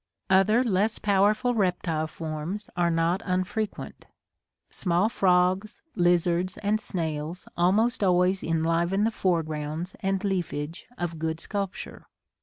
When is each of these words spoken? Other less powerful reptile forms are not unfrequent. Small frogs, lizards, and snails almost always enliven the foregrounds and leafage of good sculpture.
Other 0.31 0.63
less 0.63 0.97
powerful 0.97 1.53
reptile 1.53 2.07
forms 2.07 2.71
are 2.75 2.89
not 2.89 3.21
unfrequent. 3.23 4.07
Small 4.71 5.09
frogs, 5.09 5.83
lizards, 5.95 6.57
and 6.63 6.79
snails 6.81 7.47
almost 7.55 8.03
always 8.03 8.41
enliven 8.41 9.03
the 9.03 9.11
foregrounds 9.11 9.95
and 9.99 10.23
leafage 10.23 10.87
of 10.97 11.19
good 11.19 11.39
sculpture. 11.39 12.07